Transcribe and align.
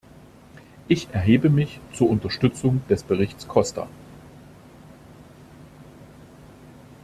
Ich 0.87 1.09
erhebe 1.11 1.51
mich 1.51 1.79
zur 1.93 2.09
Unterstützung 2.09 2.81
des 2.89 3.03
Berichts 3.03 3.47
Costa. 3.47 3.87